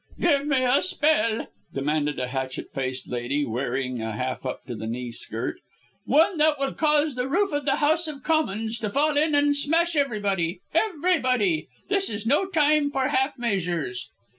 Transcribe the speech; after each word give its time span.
"Give 0.19 0.47
me 0.47 0.63
a 0.65 0.81
spell," 0.81 1.49
demanded 1.75 2.17
a 2.17 2.29
hatchet 2.29 2.73
faced 2.73 3.07
lady, 3.07 3.45
wearing 3.45 4.01
a 4.01 4.13
half 4.13 4.47
up 4.47 4.63
to 4.65 4.73
the 4.73 4.87
knee 4.87 5.11
skirt, 5.11 5.57
"one 6.05 6.39
that 6.39 6.59
will 6.59 6.73
cause 6.73 7.13
the 7.13 7.27
roof 7.27 7.51
of 7.53 7.65
the 7.65 7.75
House 7.75 8.07
of 8.07 8.23
Commons 8.23 8.79
to 8.79 8.89
fall 8.89 9.15
in 9.15 9.35
and 9.35 9.55
smash 9.55 9.95
everybody 9.95 10.61
EVERYBODY. 10.73 11.67
This 11.87 12.09
is 12.09 12.25
no 12.25 12.47
time 12.47 12.89
for 12.89 13.09
half 13.09 13.37
measures." 13.37 14.07